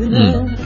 [0.00, 0.56] 嗯，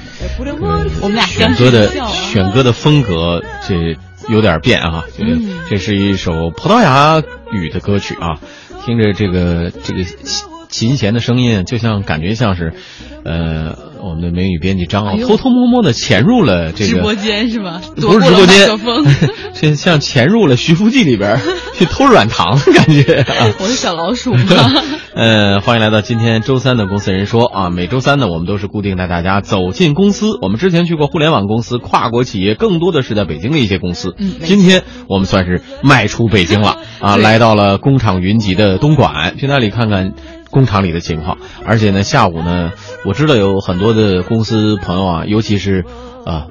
[1.02, 3.96] 我们俩选歌的选歌的风格这
[4.28, 5.04] 有点变啊，
[5.68, 8.40] 这是一首葡萄牙语的歌曲啊，
[8.84, 10.04] 听着这个这个
[10.68, 12.72] 琴弦的声音，就像感觉像是，
[13.24, 13.85] 呃。
[14.08, 17.80] 我们的美女编辑张奥偷偷摸摸的潜入了这个直播间是吧？
[17.96, 18.68] 不是直播间，
[19.52, 21.40] 像 像潜入了徐福记里边
[21.74, 23.24] 去偷软糖的感觉。
[23.58, 24.44] 我是小老鼠吗？
[25.14, 30.38] 呃，欢迎来到今天周三的公司人说啊，每周三呢，我们都是固定带大家走进公司。
[30.42, 34.14] 我们之前去过互联网公司、跨国企业，更多的是在北京的一些公司。
[34.18, 40.12] 嗯，今天我们算是迈出北京了啊，来到了工厂云集的东莞，去那里看看。
[40.56, 42.72] 工厂里的情况，而且呢，下午呢，
[43.04, 45.84] 我知道有很多的公司朋友啊，尤其是，
[46.24, 46.46] 啊，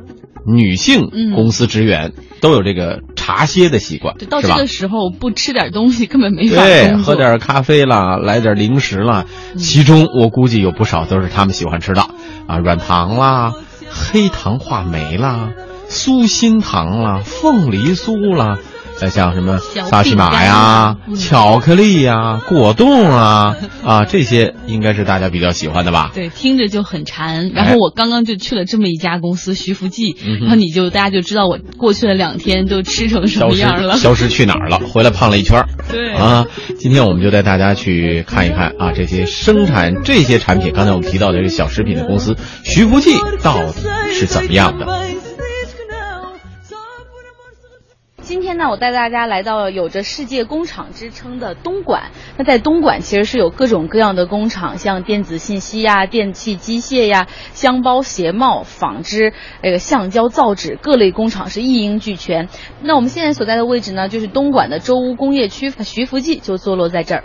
[0.45, 9.25] 女性公司职员都有这个茶歇的习惯，到这个时候不吃点东西根本没法对，喝点咖啡啦，来点零食啦，
[9.57, 12.03] 其中我估计有不少都是他们喜欢吃的
[12.45, 13.53] 啊，软糖啦，
[13.89, 15.49] 黑糖话梅啦，
[15.89, 18.59] 酥心糖啦，凤梨酥啦。
[18.97, 26.11] 再像什么萨琪玛呀、巧克力呀、果冻啊 啊，这些应该是大家比较喜欢的吧？
[26.13, 27.51] 对，听着就很馋。
[27.53, 33.97] 然后我刚刚就去了这么一家公司徐福记，然后你就大家就知道我过去了两天都吃成什么样了。
[33.97, 34.79] 消失去哪儿了？
[34.79, 35.65] 回来胖了一圈。
[35.91, 36.45] 对啊，
[36.79, 43.81] 今天我们就带大家去看一看啊，这些生产这些产品，刚才我们提到的这个小食品的公司徐福记到底
[44.13, 44.85] 是怎么样的？
[48.25, 52.09] 今天呢，我带大家来到了有着世界工厂之称的东莞。
[52.37, 59.31] 那在东莞其实是有各种各样的工厂，像电子信息呀、电器机械呀、箱包鞋帽、纺织、
[59.61, 62.49] 那个橡胶造纸各类工厂是一应俱全。
[62.81, 67.23] 那我们现在所在的位置呢，就是东莞的周屋工业区，徐福记就坐落在这儿。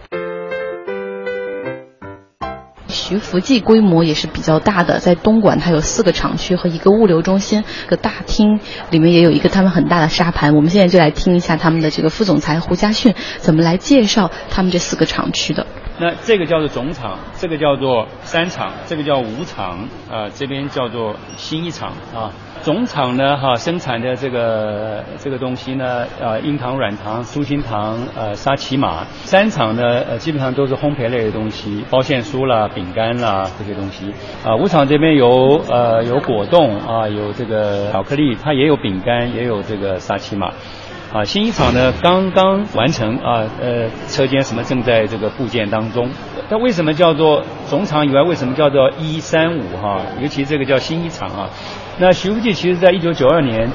[3.11, 8.61] 徐福记规模也是比较大的，在东莞它有四个厂区和一个物流中心，个大厅
[8.91, 10.55] 里面也有一个他们很大的沙盘。
[10.55, 15.67] 我们现在就来听一下他们的这个副总裁胡家训怎么来介绍他们这四个厂区的。
[16.01, 22.33] 那这个叫做总厂，这个叫做三厂，这个叫五厂，啊，这边叫做新一厂啊。
[22.63, 29.05] 总厂呢，哈，生产的这个这个东西呢，呃，硬糖、软糖、酥心糖、呃，沙琪玛。
[29.25, 34.13] 三厂呢，呃，基本上都是烘焙类的东西，包馅酥啦、饼干啦这些东西。
[34.43, 40.51] 啊，五厂这边有呃有果冻啊，有这个巧克力，它也有饼干，也有这个沙琪玛。
[41.13, 46.09] 啊，新一厂呢刚刚完成啊，呃，车间什么正在这个部件当中。
[46.49, 50.01] 那为什么叫做总厂以外，为什么叫做一三五哈？
[50.21, 51.51] 尤其这个叫新一厂啊。
[51.99, 53.69] 那徐福记其实在一九九二年，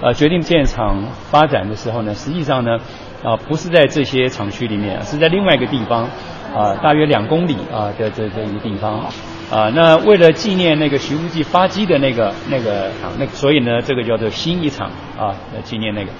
[0.00, 2.78] 呃，决定建厂发展的时候呢，实际上呢，
[3.22, 6.08] 啊，不是在这些厂区里面，是在另外一个地方，
[6.56, 9.04] 啊，大约两公里啊的这这一个地方。
[9.50, 16.10] 啊，那为了纪念那个徐福记发迹的那个那个厂，那所以呢，这个叫做新一厂啊，纪念那个。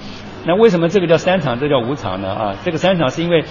[0.45, 2.29] 那为什么这个叫三厂，这叫五厂呢？
[2.29, 3.43] 啊，这个三厂是因为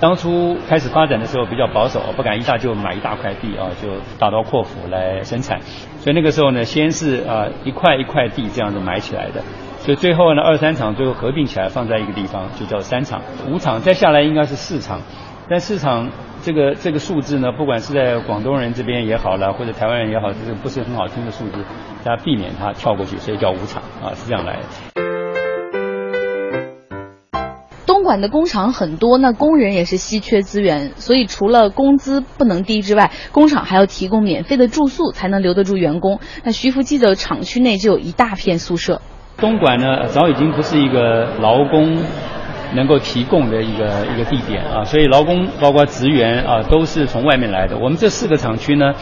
[0.00, 3.88] 当初开始发展的时候比较保守，不敢一下就买一大块地啊，就
[4.18, 5.60] 大刀阔斧来生产。
[5.98, 9.42] 所以那个时候呢，先是啊一块一块地这样子买起来的。
[9.78, 13.20] 所以最后呢，二三厂最后合并起来放在一个地方，就叫三厂。
[13.46, 15.00] 五厂再下来应该是四厂，
[15.48, 16.08] 但四厂
[16.42, 21.64] 这个这个数字呢，不管是在广东人这边也好了，或者台湾人也好，这个不是很好听的数字，
[22.04, 25.27] 大家避免它跳过去，所以叫五厂啊，是这样来的。
[27.98, 36.20] 东莞的工厂很多，那工人也是稀缺资源，所以除了工资不能低之外，工厂还要提供免费的住宿，才能留得住员工。
[36.44, 39.02] 那徐福记的厂区内就有一大片宿舍。
[39.38, 41.98] 东莞呢，早已经不是一个劳工
[42.72, 47.76] 能够提供的一个一个地点啊，所以劳工包括职员啊，都是从外面来的。
[47.78, 48.94] 我们这四个厂区呢。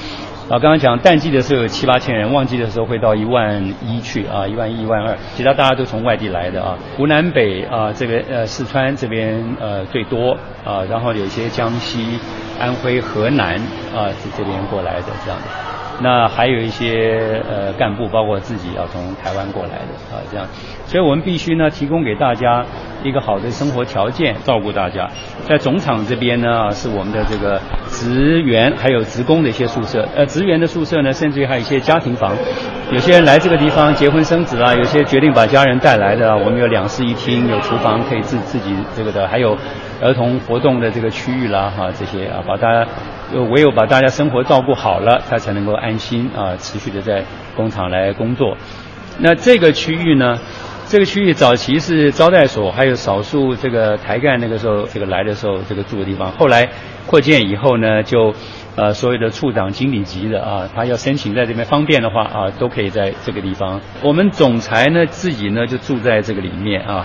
[0.49, 12.21] 啊，刚刚讲淡季的时候有七八千人，旺季的时候会到一万一去啊，一万一、一万二，其他大家都从外地来的啊，湖南北啊，这个呃四川这边呃最多啊，然后有一些江西、
[12.60, 13.57] 安徽、河南
[13.93, 20.47] 啊这这边过来的这样的，那还有一些呃干部，包括自己要从台湾过来的啊这样，
[20.87, 22.65] 所以我们必须呢提供给大家。
[23.04, 25.09] 一个好的生活条件，照顾大家。
[25.47, 30.04] 在总厂这边呢，是我们的这个职员还有职工的一些宿舍。
[30.16, 32.33] 呃，职员的宿舍呢，甚至于还有一些家庭房。
[32.91, 39.57] 有些人来这个地方结婚生子啊，有些决定把家人带来的，我们有两室一厅，有厨房可以自自己这个的，还有
[40.03, 42.84] 儿童活动的这个区域啦，哈，这些啊，把大家
[43.33, 47.25] 唯有把大家生活照顾好了，他才能够安心啊，持续的在
[47.57, 48.57] 工厂来工作。
[49.19, 50.39] 那这个区域呢？
[50.89, 56.31] 这个区域早期是招待所，还有少数这个台干那个时候这个来的时候这个住的地方。
[56.31, 56.69] 后来
[57.09, 58.33] 扩建以后呢，就
[58.77, 63.81] 呃所有的处长、经理级的啊，他要申请在这边方便的话啊，都可以在这个地方。
[64.01, 67.05] 我们总裁呢自己呢就住在这个里面啊。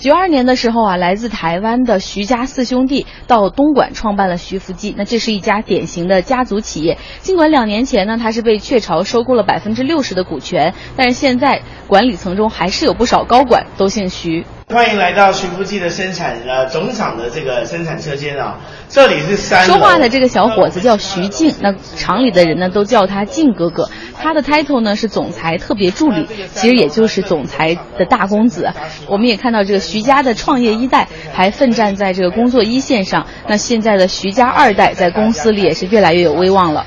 [0.00, 4.94] 九二年的时候啊，来自台湾的徐家四兄弟到东莞创办了徐福记。
[4.96, 6.96] 那这是一家典型的家族企业。
[7.20, 14.46] 尽管两年前呢，它是被雀巢收购了百分之六十的股权，但是现在管理层中还是有不少高管都姓徐。
[14.72, 23.90] 欢迎来到徐福记的生产呃总厂的这个生产车间啊，这里是三说话的这个小伙子叫徐静，那厂里的人呢都叫他静哥哥。
[24.22, 26.24] 他的 title 呢是总裁特别助理，
[26.54, 28.70] 其实也就是总裁的大公子。
[29.08, 36.86] 我们也看到这个徐家的创业一代还奋战在这个工作一线上，那现在的徐家二代在公司里也是越来越有威望了。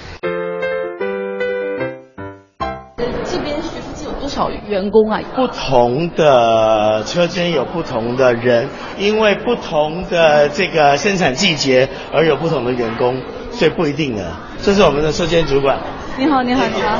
[4.33, 5.21] 少员工啊？
[5.35, 13.21] 不同的车间有不同的人，因为不同的这个生产季节而有不同的员工，
[13.51, 14.23] 所以不一定的。
[14.59, 15.77] 这是我们的车间主管。
[16.17, 16.97] 你好，你好，你好。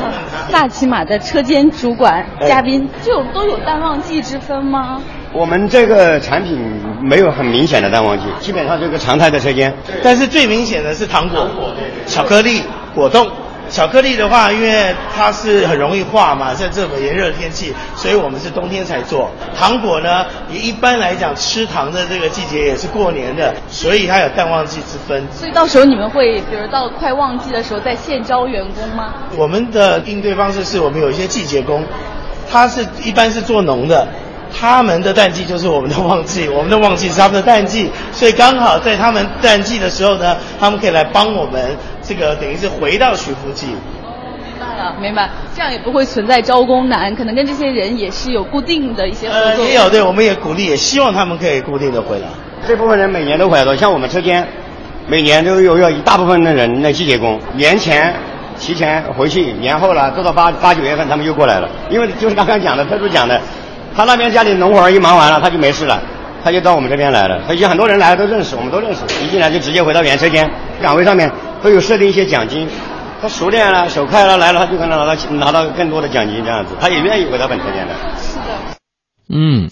[0.50, 5.02] 萨琪玛的车间主管嘉宾，就都有淡旺季之分吗？
[5.34, 6.56] 我们这个产品
[7.02, 9.74] 没有很明显的淡旺季，基本上是个常态的车间。
[10.04, 11.48] 但是最明显的是糖果、
[12.06, 12.62] 巧克力、
[12.94, 13.28] 果冻。
[13.74, 19.32] 巧克力的话，因为它是很容易化嘛，在这么炎热的天气，所以我们是冬天才做。
[19.58, 25.26] 糖果呢，也一般来讲吃糖的这个季节也是过年的，所以它有淡旺季之分。
[25.34, 29.12] 所以到时候你们会，比如到快旺季的时候再现招员工吗？
[29.36, 31.84] 我们的应对方式是我们有一些季节工，
[32.48, 34.08] 他是一般是做农的。
[34.58, 43.68] 他们的淡季就是我们的旺季， 我们的旺季是他们的淡季，所以刚好在他们淡季的时候呢，他们可以来帮我们，这个等于是回到徐福记。
[43.68, 49.66] 明白了，明白，这样也不会存在招工难，可能跟这些人也是有固定的一些合作。
[49.66, 52.28] 也有，对，我们也鼓励，也希望他们可以固定的回来。
[52.66, 54.48] 这部分人每年都回来的，像我们车间，
[55.08, 58.14] 每年都有要一大部分的人，来季节工，年前
[58.58, 63.42] 提前回去，年后了，做到八八九月份他们又过来了，因为就是刚刚讲的，特殊讲的。
[63.96, 66.02] 他那边家里农活一忙完了，他就没事了，
[66.44, 67.42] 他就到我们这边来了。
[67.48, 69.02] 他已经很多人来了都认识，我们都认识。
[69.24, 70.50] 一进来就直接回到原车间，
[70.82, 71.32] 岗位上面
[71.62, 72.68] 都有设定一些奖金。
[73.22, 77.94] 他熟练了，手快了，来了他就可能拿到拿到更多的奖金，这样子，他也愿意回到本车间的。
[78.18, 78.42] 是的。
[79.30, 79.70] 嗯。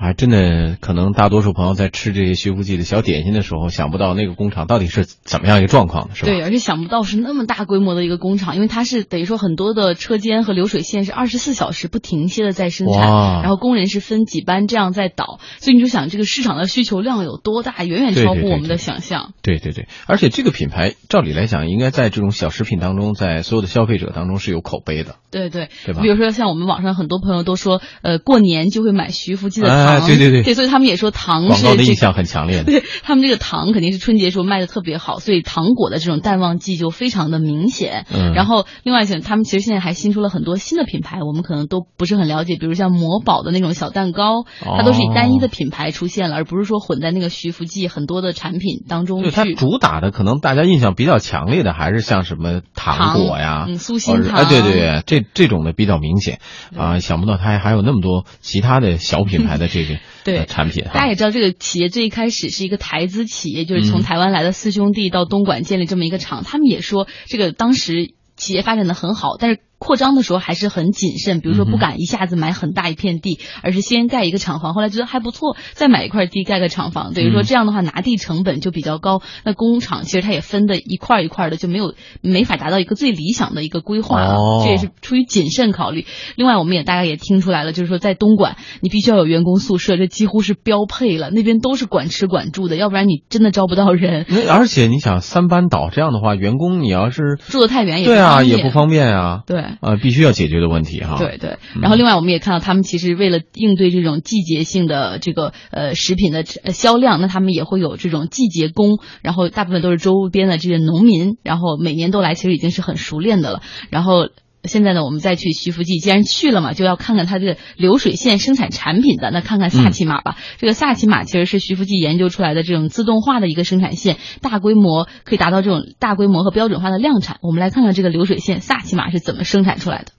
[0.00, 6.32] 还真的可能，大多数朋友在吃这些徐福记的小点心的时候，想不到那个工厂到底是怎么样一个状况的，是吧？
[6.32, 19.34] 对，而且想不到是那么大规模的一个工厂，因为它是等于说很多的车间和流水线是二十四小时不停歇的在生产，然后工人是分几班这样在倒，所以你就想这个市场的需求量有多大，远远超乎我们的想象。
[19.42, 25.16] 对对对，而且这个品牌照理来讲，应该在这种小食品当中，在所有的消费者当中是有口碑的。
[25.30, 26.00] 对对，对吧？
[26.00, 30.70] 比如说像我们网上很多朋友都说，呃，过年就会买徐福记的糖，对对对，对所以。
[30.70, 38.06] 他们也说糖是广告的印象很强烈的，对他们这个糖肯定是春节时候卖的特别好，所以糖果的这种淡旺季就非常的明显。
[38.14, 49.30] 嗯，然后另外像他们其实现在还新出了很多新的品牌，我们可能都不是很了解，比如像魔宝的那种小蛋糕，它都是以单一的品牌出现了，而不是说混在那个徐福记很多的产品当中去。
[49.32, 56.38] 它主打的可能大家印象比较强烈的还是像什么糖果呀，嗯，酥心糖，哎，对对对，这这种的比较明显
[56.76, 60.84] 啊，想不到它还还有那么多其他的小品牌的这个 对产品。
[60.84, 61.40] 大家也知道这。
[61.40, 66.44] 这个企业最一开始是一个台资企业，就是从台湾来的四兄弟到东莞建立这么一个厂。
[66.44, 69.60] 他们也说，这个当时企业发展的很好，但是。
[69.80, 74.74] 扩张的时候还是很谨慎，比如说不敢一下子买很大一片地，而是先盖一个厂房。
[74.74, 77.14] 后来觉得还不错，再买一块地盖个厂房。
[77.14, 79.22] 等于说这样的话拿地成本就比较高。
[79.42, 84.36] 那工厂其实它也分的一块一块的，就没有没法达到一个最理想的一个规划了。
[84.62, 86.04] 这也是出于谨慎考虑。
[86.36, 91.30] 另外，我们也大概也听出来了，就是说在东莞，你必须要有员工宿舍，这几乎是标配了。
[91.30, 94.26] 那边都是管吃管住的，要不然你真的招不到人。
[94.46, 99.40] 而且你想三班倒这样的话，员工你要是住的太远也对啊，也不方便啊。
[99.46, 99.69] 对。
[99.80, 101.16] 啊，必须要解决的问题哈。
[101.18, 113.62] 对对，然后另外我们也看到，他们其实为了应对这种季节性的这个呃食品的销量，那他们也会有这种季节工，然后大部分都是周边的这些农民，然后每年都来，其实已经是很熟练的了。
[113.90, 114.28] 然后
[114.64, 120.36] 现在呢，我们再去徐福记，既然去了嘛，就要看看它这个流水线生产产品的，那看看萨琪玛吧。
[120.58, 127.38] 这个萨琪玛其实是徐福记研究出来的这种自动化的一个生产线，大规模可以达到这种大规模和标准化的量产。
[127.42, 130.12] 我们来看看这个流水线萨琪玛是怎么生产出来的。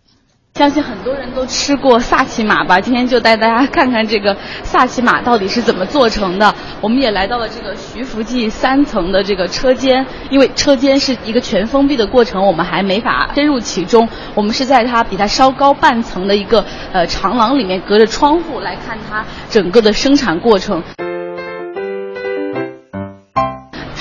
[0.56, 2.80] 相信很多人都吃过萨琪玛吧？
[2.80, 6.54] 今天就带大家看看这个萨琪玛到底是怎么做成的。
[6.82, 14.08] 我们也来到了这个徐福记三层的这个车间，因为车间是一个全封闭的过程，我们还没法深入其中。
[14.36, 20.84] 我们是在它比它稍高半层的一个呃长廊里面，隔着窗户来看它整个的生产过程。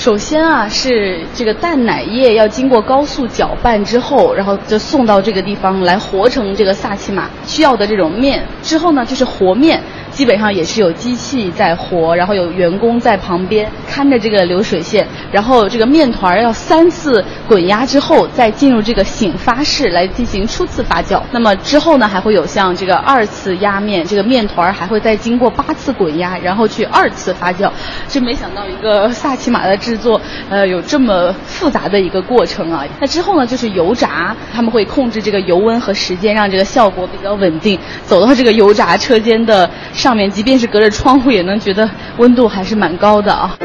[0.01, 8.43] 首先啊，是这个蛋奶液要经过高速搅拌之后，然后就送到这个地方来和成这个萨琪玛需要的这种面。
[8.63, 9.79] 之后呢，就是和面。
[10.11, 21.23] 基本上也是有机器在和，然后有员工在旁边看着这个流水线，然后这个面团要三次滚压之后，再进入这个醒发室来进行初次发酵。
[21.31, 27.71] 那么之后呢，还会有像这个二次压面，这个面团还会再经过八次滚压，然后去二次发酵。
[28.09, 32.85] 真没想到一个萨琪玛的制作，呃，有这么复杂的一个过程啊。
[33.01, 37.77] 那之后呢，就是油炸，他们会控制这个油温和时间，让这个效果比较稳定。
[38.05, 39.69] 走到这个油炸车间的。
[39.93, 43.57] 上面即便是隔着窗户，也能觉得温度还是蛮高的啊。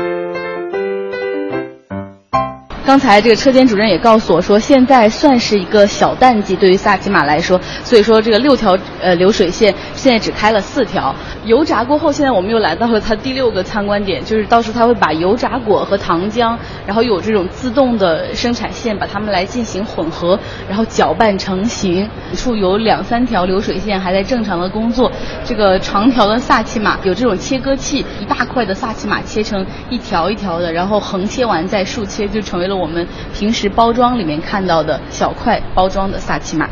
[2.85, 11.13] 刚才这个车间主任也告诉我说，现在算是一个小淡季，对于萨琪玛来说，所以说这个六条呃流水线现在只开了四条。
[11.45, 20.39] 油炸过后，现在我们又来到了它第六个参观点，就是到时候它会把油炸果和糖浆，然后有这种自动的生产线，把它们来进行混合，
[20.69, 22.07] 然后搅拌成型。
[22.35, 25.11] 处有两三条流水线还在正常的工作，
[25.43, 32.74] 这个长条的萨琪玛有这种切割器，一大块的萨琪玛切成一条一条的，然后横切完再竖切，就成为了。
[32.75, 36.69] 我们平时包装里面看到的小块包装的萨琪玛。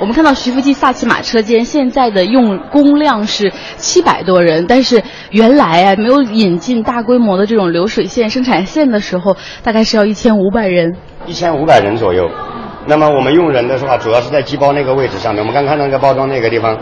[0.00, 10.96] 我们看到徐福记萨琪玛车间现在的用工量是七百多人，但是原来啊没有引进大规模的这种流水线生产线的时候，大概是要一千五百人。
[11.26, 12.30] 一千五百人左右。
[12.86, 15.42] 那么我们用人的话，主要是在机包那个位置上面。
[15.42, 16.78] 我们刚看到那个包装那个地方，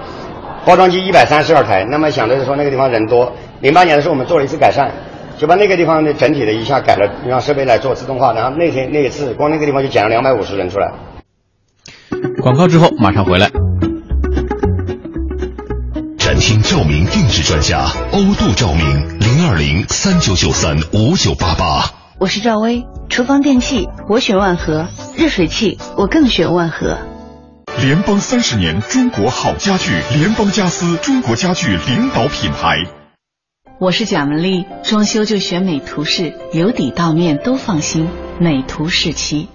[0.65, 1.85] 包装机一百三十二台。
[1.91, 3.33] 那么想的是说那个地方人多。
[3.63, 4.89] 零八年的时候我们做了一次改善。
[5.39, 10.93] 就把那个地方的整体的一下改了，让设备来做自动化，然后那天那一次，光那个地方就减了两百五十人出来。
[12.43, 13.49] 广告之后马上回来。
[16.19, 21.85] 展厅照明定制专家欧度照明零二零三九九三五九八八。
[22.19, 26.99] 我是赵薇，厨房电器我选万和，热水器我更选万和。
[27.81, 32.98] 联邦三十年中国好家具，联邦家私中国家具领导品牌。
[33.81, 38.09] 我是贾文丽，装修就选美图仕，由底到面都放心。
[38.41, 39.49] 美图仕漆。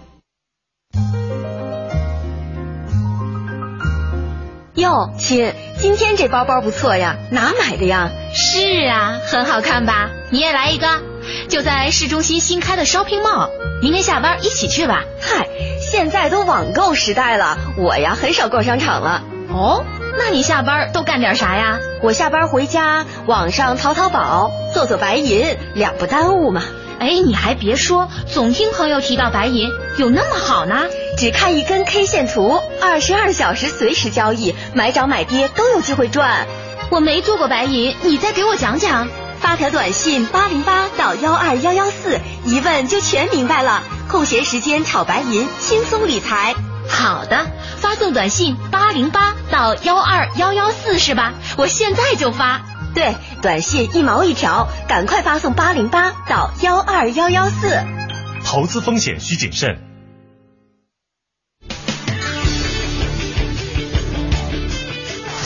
[4.75, 8.11] 哟，亲，今天这包包不错呀，哪买的呀？
[8.33, 10.09] 是啊，很好看吧？
[10.31, 11.01] 你也来一个，
[11.49, 13.49] 就在市中心新开的 shopping mall，
[13.81, 15.03] 明天下班一起去吧。
[15.19, 15.49] 嗨，
[15.81, 19.21] 现在都网购时代了，我呀很少逛商场了。
[19.49, 19.83] 哦。
[20.17, 21.79] 那你下班都干点啥呀？
[22.01, 26.63] 我下班回家，网上淘淘宝，做做白银，两不耽误嘛。
[26.99, 30.85] 哎，你还别说，总听朋友提到白银有那么好呢。
[31.17, 36.47] 只看一根 K 线图，二十二小时随时交易，买涨买跌都有机会赚。
[36.89, 39.07] 我没做过白银，你再给我讲讲。
[39.39, 43.83] 发条短信八零八到幺二幺幺四，一问就全明白了。
[44.09, 46.55] 空闲时间炒白银，轻松理财。
[46.93, 47.47] 好的，
[47.77, 51.33] 发送短信八零八到幺二幺幺四是吧？
[51.57, 52.61] 我现在就发。
[52.93, 57.81] 对，短信一毛一条，赶快发送八零八到幺二幺幺四。
[58.45, 59.75] 投资风险需谨慎。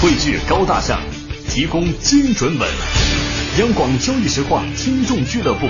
[0.01, 0.99] 汇聚高大上，
[1.49, 2.69] 提供精准稳。
[3.59, 5.67] 央广交易实况听众俱乐部，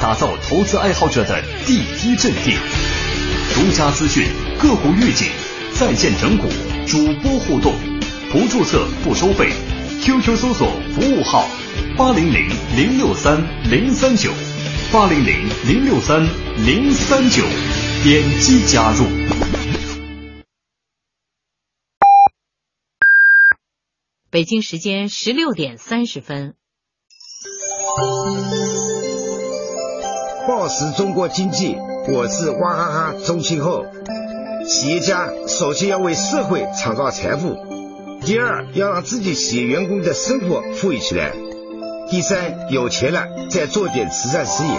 [0.00, 2.56] 打造投资爱好者的第一阵地。
[3.52, 4.24] 独家资讯。
[4.58, 5.28] 个股预警，
[5.74, 6.48] 在线整股，
[6.86, 7.74] 主播互动，
[8.30, 9.50] 不注册不收费。
[10.00, 11.48] QQ 搜索服务号
[11.96, 14.30] 八零零零六三零三九
[14.92, 16.22] 八零零零六三
[16.64, 17.42] 零三九，
[18.02, 19.04] 点击加入。
[24.30, 26.54] 北京时间十六点三十分。
[30.46, 33.86] 报时中国经济，我是娃哈哈宗庆后。
[34.66, 37.56] 企业家首先要为社会创造财富，
[38.20, 41.32] 第二要让自己企业员工的生活富裕起来，
[42.10, 44.78] 第三有钱了再做点慈善事业。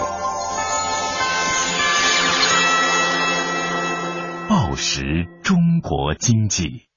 [4.48, 6.88] 报时中国经济，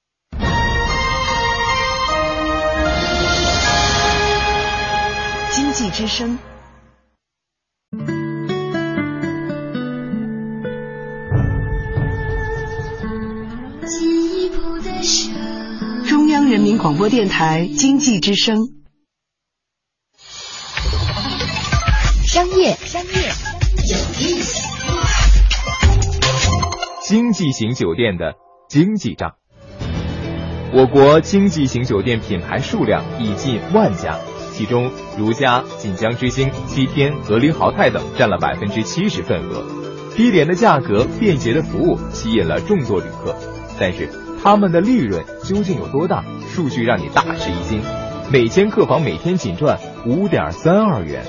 [5.52, 6.38] 经济之声。
[16.50, 18.58] 人民广播电台经济之声。
[22.25, 24.68] 商业商业有意思。
[27.03, 28.34] 经济型酒店的
[28.68, 29.36] 经济账。
[30.74, 34.18] 我国经济型酒店品牌数量已近万家，
[34.51, 39.63] 其中如家、锦江之星、七天、格林豪泰等占了百分之七十份额。
[40.15, 43.36] 低廉的价格、便捷的服务吸引了众多旅客，
[43.79, 44.10] 但是
[44.41, 46.24] 他们的利润究竟有多大？
[46.48, 47.81] 数据让你大吃一惊，
[48.31, 51.24] 每间客房每天仅赚五点三二元。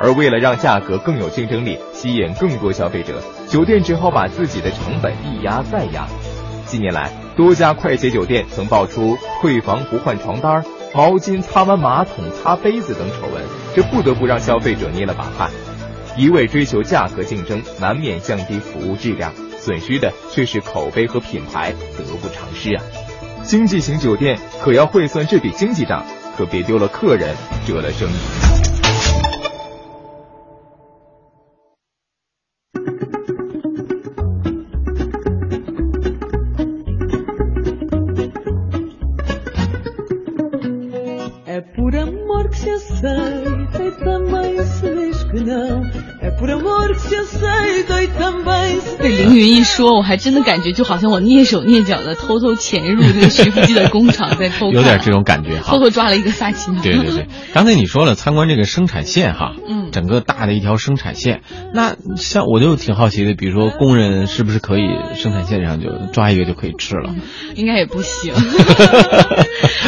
[0.00, 6.06] 而为了让价格更有竞争力，吸引更多消费者，酒店只好把自己的成本一压再压。
[6.66, 13.42] 近年来，多家快捷酒店曾爆出退房不换床单、毛巾擦完马桶擦杯子等丑闻，
[13.74, 15.50] 这不得不让消费者捏了把汗。
[16.16, 19.32] 一味追求价格竞争，难免降低服务质量，
[19.64, 22.82] 损失的却是口碑和品牌，得不偿失啊！
[23.44, 26.04] 经济型酒店可要会算这笔经济账，
[26.36, 28.71] 可别丢了客人，折了生意。
[49.34, 56.80] 云一说，我还真的感觉就好像我蹑手蹑脚的偷偷潜入这个徐福记的工厂，在偷有点这种感觉哈，偷偷抓了一个萨琪玛。
[56.82, 61.42] 对对对，刚才你说了参观这个生产线哈，嗯，整个大的一条生产线，
[61.74, 64.82] 那像我就挺好奇的，比如说工人是不是可以
[65.14, 67.14] 生产线上就抓一个就可以吃了？
[67.54, 68.34] 应该也不行，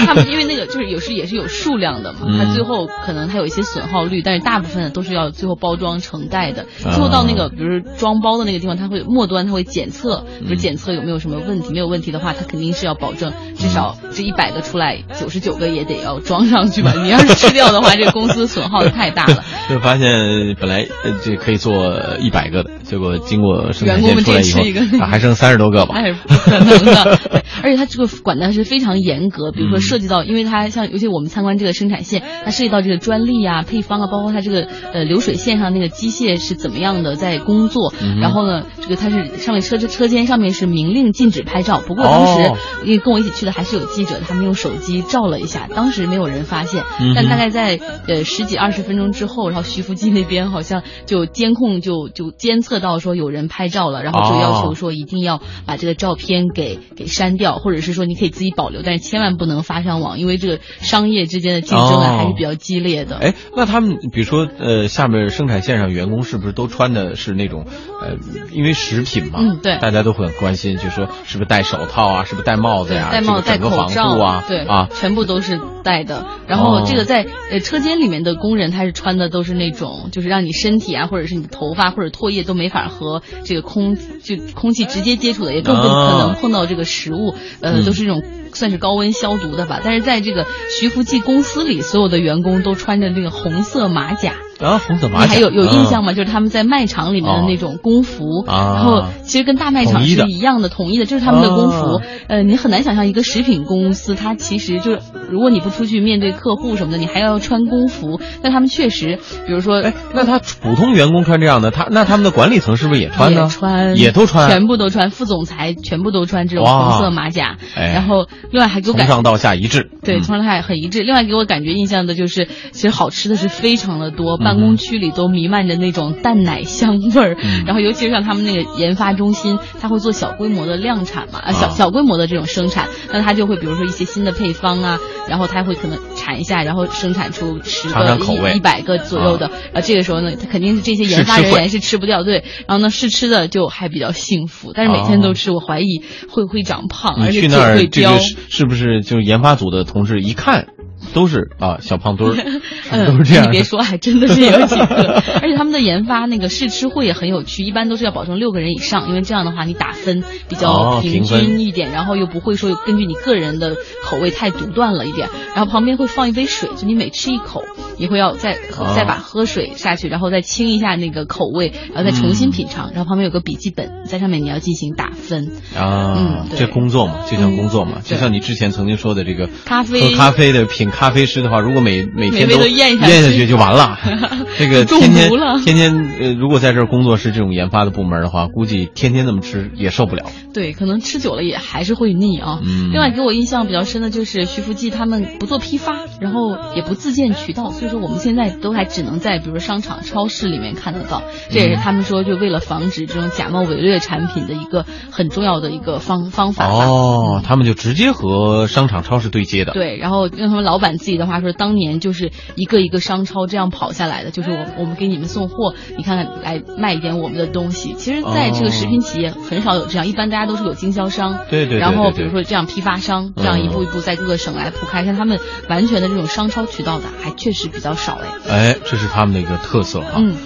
[0.06, 16.92] 他们因为那个就是有时也是有数量的嘛，他最后可能他有一些损耗率，但是大部分都是要最后包装成袋的，最后到那个比如装包的那个地方，他会末端他会检测，比如检测有没有什么问题，没有问题的话，他肯定是要保证至少这一百个出来，九十九个也得要装上去吧。
[16.96, 19.42] 你要是吃掉的话，这个公司损耗太大了。
[19.68, 20.86] 就发现本来
[21.22, 25.94] 这可以做一百个的，结果经过生产线出来以后，还剩三十多个吧。
[25.96, 27.18] 那是不可能的。
[27.62, 37.94] 而且他这个管的是非常严格，比如说涉及到，因为它像尤其我们参观这个生产线，它涉及到这个专利啊、配方啊，包括它这个呃流水线上那个机械是怎么样的在工作。
[38.20, 42.52] 然后呢，这个它是上面车车间上面是明令禁止拍照，不过当时
[42.84, 46.82] 因为跟我一起去的还是有记者，他们用手机照了一下，当时没有人发现。
[47.14, 57.54] 但大概在呃十几二十分钟之后，然后徐福记那边好像就监控就就监测到说有人拍照了，然后就要求说一定要把这个照片给给删掉。
[57.64, 63.16] 或者是说你可以自己保留，但是千万不能发上网，因为这个商业之间的竞争啊还是比较激烈的。
[63.16, 67.64] 哎，那他们比如说呃，下面生产线上员工是不是都穿的是那种
[68.02, 68.16] 呃，
[68.52, 76.26] 因为食品嘛，嗯，对，大家都很关心，就说是不是戴手套啊，是不是戴帽子呀，戴帽戴口罩啊，对啊，全部都是戴的。
[76.46, 87.34] 然后这个在呃车间里面的工人，他是穿的都是那种，就是让你身体啊，或者是你的头发或者唾液都没法和这个空就空气直接接触的，也更不可能碰到这个食物。
[87.60, 88.22] 呃，都是这种
[88.52, 90.46] 算是高温消毒的吧，但是在这个
[90.78, 94.34] 徐福记公司里，所有的员工都穿着这个红色马甲。
[94.60, 96.12] 啊，红色马甲，你还有有印象吗？
[96.12, 102.00] 就是他们在卖场里面的那种工服，然后其实跟大卖场是一样的，统一的，就是他们的工服。
[102.28, 108.20] 呃，你很难想象一个食品公司，它其实就是如果你不出去面对客户什么的，你还要穿工服。
[108.42, 113.48] 但他们确实，比如说，哎，那他普通员工穿这样的，他那他们的管理层是不是也穿呢？
[113.50, 115.10] 穿，也都穿，全部都穿。
[115.10, 121.02] 副总裁全部都穿这种红色马甲，然后另外还给我从上到下一致，对，从上到下很一致。
[121.02, 125.34] 另外给我感觉印象的就是，其实好吃的是非常的多，办公区里都。
[125.34, 127.36] 弥漫着那种淡奶香味儿，
[127.66, 138.16] 然后尤其是像他们那个研发中心，他会做小规模的量产嘛，啊小小规模的这种生产，那他就会比如说一些新的配方啊，然后他会可能产一下，然后生产出十个
[138.52, 150.68] 一一百个左右的，啊这个时候呢，他肯定是这些研发人员是吃不掉，对，然后呢试吃的就还比较幸福，但是每天都吃，我怀疑会会长胖，而且儿会飙，是不是就是研发组的同事一看？
[151.12, 152.36] 都是啊，小胖墩儿，
[153.06, 153.46] 都是这样。
[153.46, 155.22] 你别说，还真的是有几个。
[155.42, 165.28] 而且他们的研发那个试吃会也很有趣，一般都是要保证六个人以上，因为这样的话你打分比较平均一点，然后又不会说根据你个人的口味太独断了一点。
[165.54, 167.62] 然后旁边会放一杯水，就你每吃一口，
[167.98, 172.90] 你会要再哦再把喝水下去，然后再清一下那个口味，然后再重新品尝。
[172.92, 175.52] 然后旁边有个笔记本，在上面你要进行打分。
[175.76, 183.98] 啊嗯，这工作嘛，就像工作嘛，就像你之前曾经说的这个咖啡喝咖啡的品咖啡师的话，如果每每天都咽下去就完了。
[184.56, 185.30] 这个中天天
[185.64, 190.24] 天天呃，如果在这儿工作是这种研发的部门的话，估计天天这么吃也受不了。
[190.52, 192.60] 对，可能吃久了也还是会腻啊。
[192.62, 201.22] 嗯另外给我印象比较深的就是徐福记他们不做批发，然后也不自建渠道，所以说我们现在都还只能在比如说商场、超市里面看得到。
[201.50, 206.68] 这也是他们说就为了防止这种假冒伪劣产品的一个很重要的一个方方法。
[206.68, 209.72] 哦，他们就直接和商场、超市对接的。
[209.72, 217.94] 对，然后让他们老板自己的话说，当年就是一个一个商超这样跑下来的，就是我我们给你们送货，你看看来卖一点我们的东西。
[217.94, 228.28] 其实，在这个食品企业很少有这样，一般大家都是有经销商，对对对然后比如说这样批发商，这样一步一步在各个省来铺开，像他们完全的这种商超渠道的，还确实比较少哎。
[228.48, 230.14] 哎，这是他们的一个特色哈。
[230.16, 230.36] 嗯，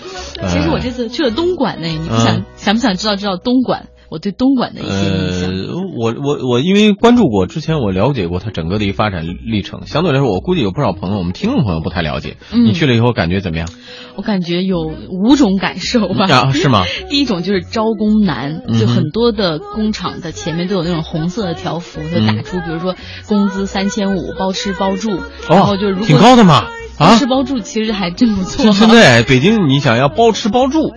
[0.40, 3.88] 呃其实我这次去了东莞呢，你不想、嗯想不想知道知道东莞？
[4.11, 5.51] 我对东莞的一些印象。
[5.51, 9.87] 呃，我我我因为关注过，之前我了解过它整个的一个发展历程。
[9.87, 12.37] 相对来说，我估计有不少朋友，我们听众朋友不太了解。
[12.52, 13.68] 嗯你去了以后感觉怎么样？
[14.16, 14.80] 我感觉有
[15.11, 16.26] 五种感受吧。
[16.28, 16.84] 啊是吗？
[17.11, 22.94] 第一种就是招工难，就很多的工厂的前面都有那种红色的条幅，就打出比如说
[23.28, 26.54] 工资三千五，包吃包住，然后就是如果哦挺高的嘛
[26.98, 28.72] 啊包吃包住其实还真不错。
[28.72, 30.92] 现在北京你想要包吃包住，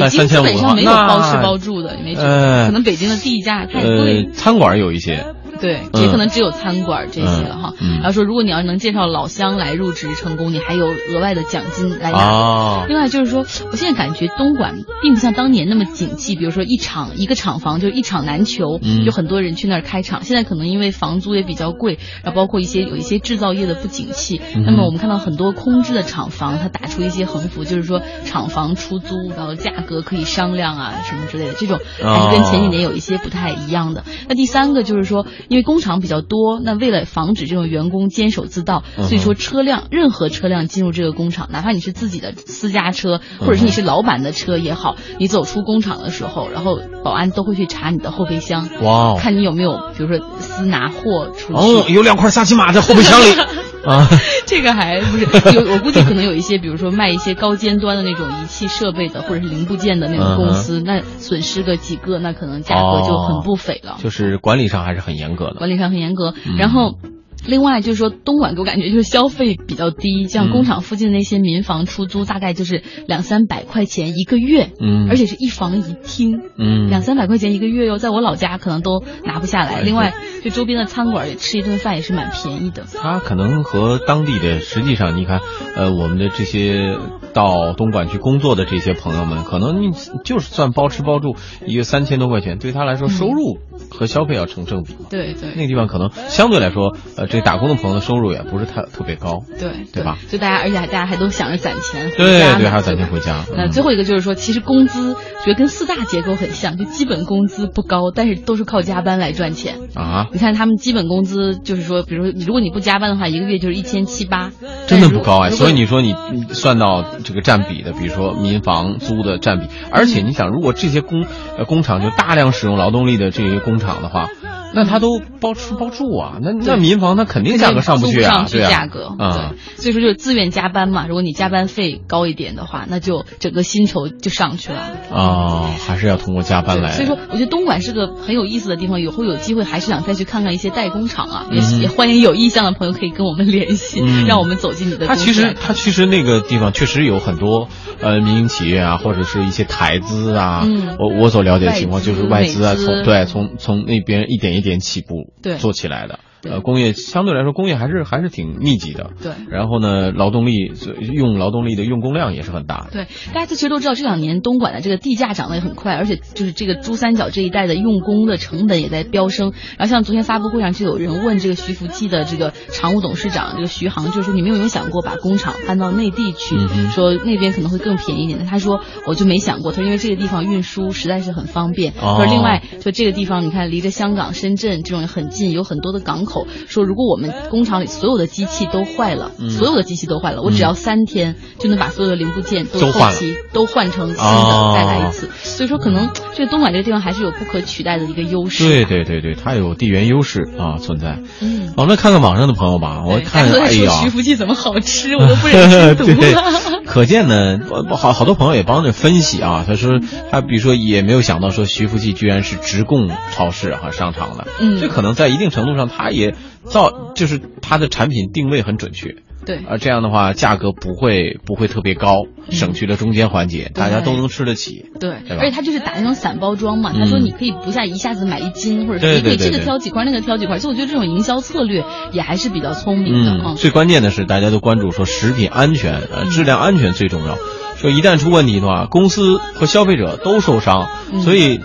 [0.00, 2.28] 北京基本上没有包吃包住的，你没觉得？
[2.28, 4.30] 呃可能北京的地价太贵呃，。
[4.32, 5.24] 餐馆有一些。
[5.60, 7.74] 对，嗯也可能只有餐馆这些了哈。
[7.96, 12.18] 然后说，如果你要能介绍老乡来入职成功，你还有额外的奖金来拿。
[12.18, 13.40] 哦另外就是说，
[13.70, 20.22] 我现在感觉东莞并不像当年那么景气，比如说一厂一个厂房就一厂难求，嗯有很多人去那儿开厂。
[20.24, 34.04] 现在可能因为房租也比较贵，然后包括一些有一些制造业的不景气，嗯那么我们看到很多空置的厂房，它打出一些横幅，就是说厂房出租，然后价格可以商量啊什么之类的，这种还是跟前几年有一些不太一样的。
[34.28, 49.18] 那第三个就是说，因为工厂比较多，那为了防止这种员工监守自盗，所以说车辆任何车辆进入这个工厂，哪怕你是自己的私家车，或者是你是老板的车也好，你走出工厂的时候，然后保安都会去查你的后备箱，哇哦。
[49.20, 51.54] 看你有没有比如说私拿货出去。
[51.54, 53.24] 哦，有两块沙琪玛在后备箱里
[53.86, 54.08] 啊。
[54.46, 63.96] 这个还不是有，我估计可能有一些，比如说卖一些高尖端的那种仪器设备的，或者是零部件的那种公司，那损失个几个，那可能价格就很不菲了。
[64.00, 65.54] 就是管理上还是很严格的。
[65.54, 66.34] 管理上很严格。
[66.46, 66.98] 嗯然后。
[67.46, 79.74] 另外就是说，东莞给我感觉就是消费比较低，像嗯工厂附近的那些民房出租，大概就是两三百块钱一个月，嗯而且是一房一厅，嗯两三百块钱一个月哟，在我老家可能都拿不下来。
[79.76, 82.84] 哎另外，就周边的餐馆也吃一顿饭也是蛮便宜的。
[82.94, 85.40] 它可能和当地的，实际上你看，
[85.76, 86.96] 呃，我们的这些
[87.32, 89.90] 到东莞去工作的这些朋友们，可能你
[90.24, 93.58] 就是算包吃包住，一个三千多块钱，对他来说收入
[93.90, 94.94] 和消费要成正比。
[95.10, 100.16] 对对那个地方可能相对来说，呃，这打工的朋友的收入也不是太特别高，对对吧？
[100.30, 103.44] 就大家，而且大家还都想着攒钱回对家对对，还要攒钱回家。
[103.50, 109.78] 嗯那最后一个就是说，其实工资觉得跟四大结构很像，就基本工资不高，但是都是靠加班来赚钱。
[109.94, 114.52] 啊，你看他们基本工资就是说，比如说如果你不加班的话，一个月就是一千七八，
[114.86, 121.24] 真的不高哎，所以你说你你算到这个占比的，比如说民房租的占比，而且你想，如果这些工
[121.58, 124.28] 呃工厂就大量使用劳动力的这些工厂的话，
[124.74, 131.06] 那他都包吃包住啊，那那民房那肯定价格上不去啊，租上去对啊，价格，啊、所以说就是自愿加班嘛。
[131.06, 134.90] 如果你加班费高一点的话，那就整个薪酬就上去了。
[135.10, 136.92] 哦，还是要通过加班来。
[136.92, 141.46] 所以说，我觉得东莞是个很有意思的地方，以后有机会还是想再去看看一些代工厂啊。
[141.80, 145.54] 也欢迎有意向的朋友可以跟我们联系，嗯让我们走进你的它公司来看。
[145.54, 147.68] 其实它其实那个地方确实有很多
[148.00, 150.62] 呃民营企业啊，或者是一些台资啊。
[150.64, 156.18] 嗯我我所了解的情况就是外资啊，资从对从从那边一点一点起步对做起来的。
[156.44, 159.10] 呃，工业相对来说，工业还是还是挺密集的。
[159.22, 160.72] 对然后呢，劳动力
[161.12, 162.88] 用劳动力的用工量也是很大的。
[162.92, 169.52] 对，大家其实都知道，这两年东莞的这个地价涨得也很快，而且就是这个珠三角这一带的用工的成本也在飙升。
[169.78, 176.56] 然后像昨天发布会上就有人问这个徐福记的这个常务董事长这个徐航，就是说你们有没有想过把工厂搬到内地去，
[176.90, 178.44] 说那边可能会更便宜一点？
[178.46, 181.92] 他说我就没想过，他说因为这个地方运输实在是很方便。
[181.92, 186.33] 哦他说另外就这个地方你看离着香港、深圳这种很近，有很多的港口。
[186.34, 195.30] 口，说如果我们工厂里所有的机器都坏了，嗯所有的机器都坏了，我只要三天就能把所有的零部件都都换了后期都换成新的，哦再来一次。
[195.42, 198.64] 所以说，可能这个东莞这个地方还是有不可取代的一个优势。
[198.64, 201.20] 对对对对，它有地缘优势啊存在。
[201.40, 206.42] 嗯，我们来看看网上的朋友吧，我大看徐福记怎么好吃， 我都不忍 心读对了。
[206.86, 207.58] 可见呢，
[207.90, 209.64] 我好好多朋友也帮着分析啊。
[209.66, 216.23] 他说，他比如说也没有想到说徐福记居然是直供超市和商场的，嗯这可能在一定程度上，他也
[216.64, 219.16] 造就是它的产品定位很准确。
[219.46, 224.86] 对而，这样的话价格不会不会特别高，省去了中间环节，大家都能吃得起。
[224.98, 230.58] 对，对而且它就是打那种散包装嘛，嗯他说你可以不下一下子买一斤，或者是你可以这个挑几块，那个挑几块。
[230.58, 233.54] 所以我觉得这种营销策略也还是比较聪明的。
[233.56, 237.36] 最关键的是大家都关注说食品安全，呃，质量安全最重要。
[237.76, 241.60] 说一旦出问题的话，公司和消费者都受伤，嗯所以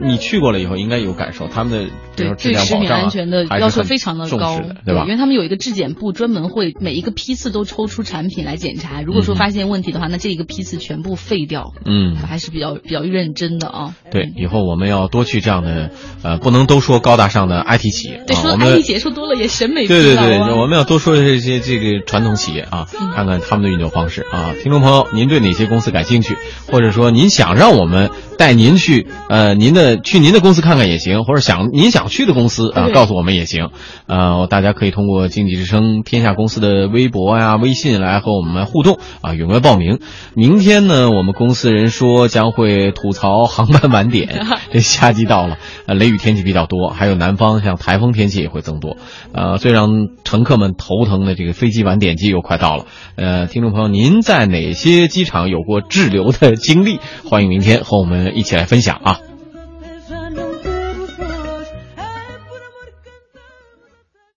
[0.00, 5.08] 你去过了以后应该有感受，他们的对对食品安全的要求非常的高的，对吧因？
[5.10, 9.02] 为他们有一个质检部，专门会每一个批次都抽出产品来检查。
[9.02, 11.72] 如果说嗯发现问题的话，那这一个批次全部废掉。
[11.84, 13.94] 嗯还是比较比较认真的啊。
[14.10, 15.90] 对，以后我们要多去这样的，
[16.22, 24.54] 呃，不能都说高大上的 IT 企业对，啊，说 IT 姐说多了也审美疲对对对，我们要多说这些这个传统企业啊，嗯看看他们的运作方式啊。
[24.62, 26.36] 听众朋友，您对哪些公司感兴趣，
[26.70, 33.70] 或者说您想让我们带您去呃您的去您的公司看看也行，或者想您想去的公司啊，对告诉我们也行。
[34.06, 40.00] 呃，大家可以通过经济之声天下公司的微博呀、微信来和我们互动啊，踊跃报名。
[40.34, 48.96] 明天呢，我们公司人说将会吐槽航班晚点， 这夏季到了，呃，雷雨天气比较多，还有南方像台风天气也会增多。
[49.32, 49.88] 呃，最让
[50.24, 52.86] 乘客们头疼的这个飞机晚点季又快到了。
[53.16, 56.98] 呃，听众朋友，您在哪些机场有过滞留的经历？
[57.24, 59.35] 欢迎明天和我们一起来分享啊。